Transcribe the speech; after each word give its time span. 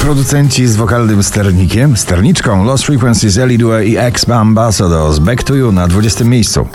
Producenci 0.00 0.66
z 0.66 0.76
wokalnym 0.76 1.22
sternikiem, 1.22 1.96
sterniczką 1.96 2.64
Lost 2.64 2.84
Frequencies, 2.84 3.38
Ellie 3.38 3.58
Dua 3.58 3.82
i 3.82 3.96
Ex 3.96 4.28
Ambassador 4.28 5.12
z 5.12 5.18
Back 5.18 5.42
to 5.42 5.54
You 5.54 5.72
na 5.72 5.88
20 5.88 6.24
miejscu. 6.24 6.68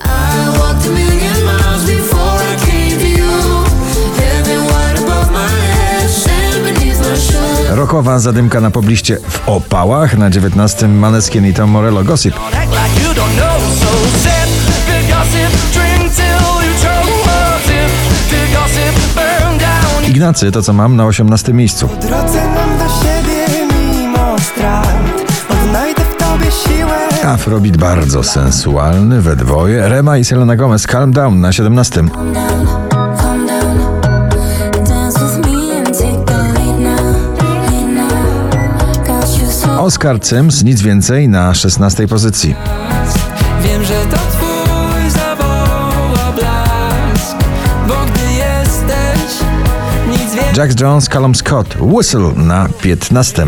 Rokowa 7.70 8.20
zadymka 8.20 8.62
na 8.62 8.72
pobliście 8.72 9.18
w 9.30 9.50
opałach 9.50 10.18
na 10.18 10.30
19 10.30 10.88
Maneskin 10.88 11.46
i 11.46 11.54
Tom 11.54 11.70
Morello. 11.70 12.04
Gossip. 12.04 12.36
Ignacy 20.08 20.52
to 20.52 20.62
co 20.62 20.74
mam 20.74 20.96
na 20.96 21.06
18 21.06 21.54
miejscu. 21.54 21.90
Afrobeat 27.26 27.78
bardzo 27.78 28.24
sensualny, 28.24 29.22
we 29.22 29.36
dwoje. 29.36 29.90
Rema 29.90 30.18
i 30.18 30.26
Selena 30.26 30.56
Gomez 30.56 30.88
Calm 30.88 31.12
Down 31.12 31.40
na 31.40 31.52
17. 31.52 32.10
Calm 32.10 32.34
down, 32.34 32.68
calm 33.18 33.48
down. 33.48 33.80
Dance 34.88 35.20
with 35.20 35.48
me 35.48 35.78
and 35.78 35.88
take 35.88 36.26
the 36.26 36.34
lead 36.34 36.80
now, 36.80 37.14
lead 37.72 37.88
now. 37.96 38.50
Got 39.08 39.40
you 39.40 39.48
so 39.52 39.84
Oscar 39.84 40.20
Sims 40.22 40.64
nic 40.64 40.82
więcej 40.82 41.30
na 41.30 41.54
16 41.54 42.08
pozycji. 42.08 42.56
Wiem, 43.64 43.84
że 43.84 44.06
to 44.06 44.18
twój 44.18 45.10
zawoła 45.10 46.32
blask, 46.36 47.38
bo 47.88 47.94
gdy 48.06 48.34
jesteś, 48.34 49.46
nic 50.08 50.34
więcej. 50.34 50.58
Jack 50.58 50.82
Jones, 50.82 51.10
Callum 51.10 51.36
Scott, 51.36 51.76
Whistle 51.82 52.34
na 52.36 52.68
15. 52.82 53.46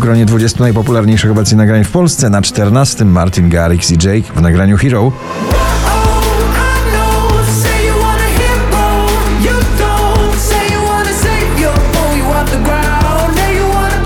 gronie 0.00 0.26
20 0.26 0.60
najpopularniejszych 0.60 1.30
obecnie 1.30 1.56
nagrań 1.56 1.84
w 1.84 1.90
Polsce 1.90 2.30
na 2.30 2.42
14 2.42 3.04
Martin 3.04 3.48
Garrix 3.48 3.90
i 3.90 3.94
Jake 3.94 4.32
w 4.36 4.40
nagraniu 4.40 4.76
Hero. 4.76 5.12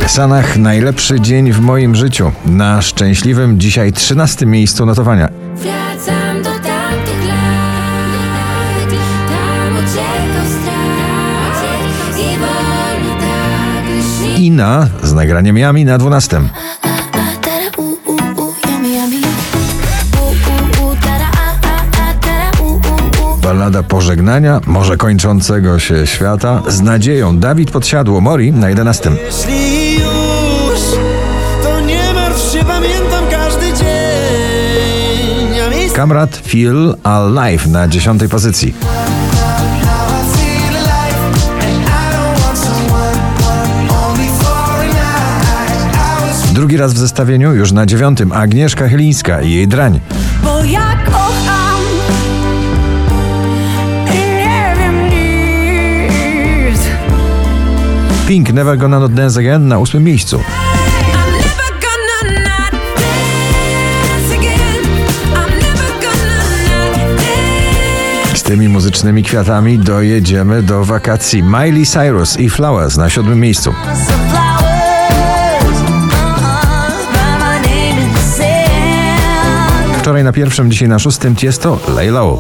Sanach 0.07 0.57
najlepszy 0.57 1.21
dzień 1.21 1.53
w 1.53 1.61
moim 1.61 1.95
życiu. 1.95 2.33
Na 2.47 2.83
szczęśliwym 2.83 3.61
dzisiaj 3.61 3.93
13 3.93 4.47
miejscu 4.47 4.87
notowania. 4.87 5.29
A, 21.37 21.71
a, 21.99 22.15
tara, 22.15 22.51
u, 22.63 22.73
u, 22.73 23.33
u 23.33 23.37
Ballada 23.43 23.83
pożegnania, 23.83 24.61
może 24.67 24.97
kończącego 24.97 25.79
się 25.79 26.07
świata, 26.07 26.63
z 26.69 26.81
nadzieją 26.81 27.39
Dawid 27.39 27.71
Podsiadło 27.71 28.21
Mori 28.21 28.53
na 28.53 28.69
11. 28.69 29.11
Jeśli 29.27 29.95
już, 29.95 30.81
to 31.63 31.81
nie 31.81 32.13
martw 32.15 32.53
się, 32.53 32.65
pamiętam 32.65 33.25
każdy 33.31 33.67
dzień 33.67 33.95
Kamrat 35.95 36.37
Feel 36.37 36.97
Alive 37.03 37.67
na 37.67 37.89
10 37.89 38.23
pozycji. 38.31 38.75
Drugi 46.55 46.77
raz 46.77 46.95
w 46.95 46.99
zestawieniu, 46.99 47.55
już 47.55 47.73
na 47.73 47.87
dziewiątym, 47.87 48.33
Agnieszka 48.33 48.89
Chylińska 48.89 49.43
i 49.43 49.51
jej 49.51 49.69
drań. 49.69 50.01
Bo 50.45 50.65
ja 50.65 50.97
kocham. 51.05 51.81
Pink 58.29 58.53
Never 58.53 58.79
Gonna 58.79 59.01
Not 59.01 59.15
Dance 59.15 59.41
Again 59.41 59.69
na 59.69 59.79
ósmym 59.79 60.05
miejscu. 60.05 60.41
Z 68.35 68.43
tymi 68.43 68.69
muzycznymi 68.69 69.23
kwiatami 69.23 69.79
dojedziemy 69.79 70.63
do 70.63 70.85
wakacji. 70.85 71.43
Miley 71.43 71.87
Cyrus 71.87 72.41
i 72.41 72.51
Flowers 72.51 72.97
na 72.97 73.11
siódmym 73.11 73.41
miejscu. 73.41 73.75
Pierwszym, 80.35 80.71
dzisiaj 80.71 80.89
na 80.89 80.99
szóstym 80.99 81.37
Tiesto 81.37 81.79
Lay 81.95 82.11
Low. 82.11 82.39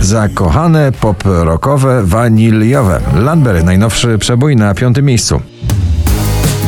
Zakochane, 0.00 0.92
pop-rockowe, 0.92 2.04
waniliowe. 2.04 3.00
Landberry, 3.14 3.64
najnowszy 3.64 4.18
przebój 4.18 4.56
na 4.56 4.74
piątym 4.74 5.04
miejscu. 5.04 5.40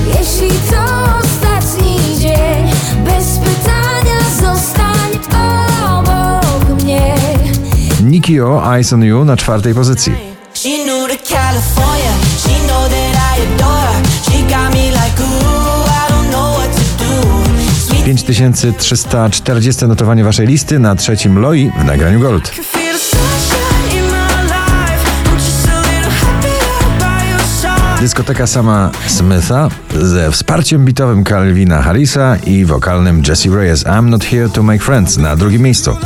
Jeśli 0.06 0.48
to 0.48 0.82
ostatni 1.24 1.96
dzień, 2.18 2.66
bez 3.04 3.38
pytania 3.38 4.20
zostań 4.40 5.10
obok 5.98 6.82
mnie. 6.82 7.14
Nikki 8.04 8.40
O, 8.40 8.74
Eyes 8.74 8.92
on 8.92 9.04
You 9.04 9.24
na 9.24 9.36
czwartej 9.36 9.74
pozycji. 9.74 10.37
She 10.58 10.84
knew 10.84 11.06
to 11.06 11.16
California. 11.16 12.12
She 12.42 12.54
know 12.66 12.88
that 12.88 13.14
I 13.30 13.42
adore 13.46 13.84
her. 13.90 14.02
She 14.26 14.42
got 14.42 14.72
me 14.74 14.90
like 14.90 15.14
ooh, 15.20 15.84
I 15.86 16.06
don't 16.10 16.30
know 16.30 16.50
what 16.58 16.70
to 16.74 16.84
do. 16.98 17.12
Sweet 17.86 18.06
5340 18.06 19.88
notowanie 19.88 20.24
waszej 20.24 20.46
listy, 20.46 20.78
na 20.78 20.94
trzecim 20.94 21.38
Loi 21.38 21.70
w 21.80 21.84
nagraniu 21.84 22.20
Gold. 22.20 22.50
The. 22.50 22.78
Dyskoteka 28.00 28.46
sama 28.46 28.90
Smitha 29.06 29.68
ze 30.02 30.30
wsparciem 30.30 30.84
bitowym 30.84 31.24
Calvina 31.24 31.82
Harrisa 31.82 32.36
i 32.46 32.64
wokalnym 32.64 33.22
Jesse 33.28 33.50
Reyes 33.50 33.84
I'm 33.84 34.10
Not 34.10 34.24
Here 34.24 34.48
to 34.48 34.62
Make 34.62 34.84
Friends 34.84 35.16
na 35.16 35.36
drugim 35.36 35.62
miejscu. 35.62 35.96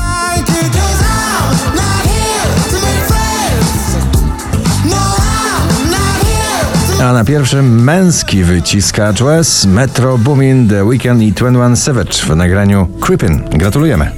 A 7.02 7.12
na 7.12 7.24
pierwszym 7.24 7.82
męski 7.84 8.44
wyciskacz 8.44 9.22
Wes, 9.22 9.66
Metro 9.66 10.18
Boomin, 10.18 10.68
The 10.68 10.84
Weeknd 10.84 11.22
i 11.22 11.32
21 11.32 11.76
Savage 11.76 12.12
w 12.12 12.36
nagraniu 12.36 12.88
Creepin'. 13.00 13.48
Gratulujemy. 13.58 14.10